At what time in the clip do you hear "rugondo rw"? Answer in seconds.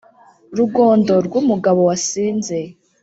0.57-1.37